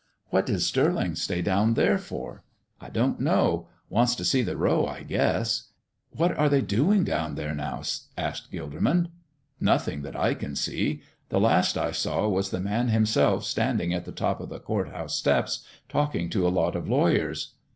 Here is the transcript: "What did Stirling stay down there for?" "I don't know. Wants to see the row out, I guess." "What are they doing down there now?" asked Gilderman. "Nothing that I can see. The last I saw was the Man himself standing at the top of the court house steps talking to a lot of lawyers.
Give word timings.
"What 0.31 0.47
did 0.47 0.61
Stirling 0.63 1.13
stay 1.13 1.43
down 1.43 1.75
there 1.75 1.99
for?" 1.99 2.43
"I 2.79 2.89
don't 2.89 3.19
know. 3.19 3.67
Wants 3.87 4.15
to 4.15 4.25
see 4.25 4.41
the 4.41 4.57
row 4.57 4.87
out, 4.87 4.95
I 4.97 5.03
guess." 5.03 5.67
"What 6.09 6.35
are 6.39 6.49
they 6.49 6.61
doing 6.61 7.03
down 7.03 7.35
there 7.35 7.53
now?" 7.53 7.83
asked 8.17 8.51
Gilderman. 8.51 9.09
"Nothing 9.59 10.01
that 10.01 10.15
I 10.15 10.33
can 10.33 10.55
see. 10.55 11.03
The 11.29 11.39
last 11.39 11.77
I 11.77 11.91
saw 11.91 12.27
was 12.27 12.49
the 12.49 12.59
Man 12.59 12.87
himself 12.87 13.43
standing 13.43 13.93
at 13.93 14.05
the 14.05 14.11
top 14.11 14.39
of 14.41 14.49
the 14.49 14.59
court 14.59 14.89
house 14.89 15.13
steps 15.15 15.63
talking 15.87 16.31
to 16.31 16.47
a 16.47 16.49
lot 16.49 16.75
of 16.75 16.89
lawyers. 16.89 17.53